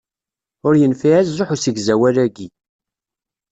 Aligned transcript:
Ur 0.67 0.73
yenfiɛ 0.77 1.15
azuḥ 1.19 1.49
usegzawal-ayi. 1.55 2.47